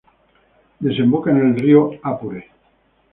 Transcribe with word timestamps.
Desemboca 0.79 1.29
en 1.29 1.37
el 1.37 1.59
río 1.59 1.91
Apure. 2.01 2.49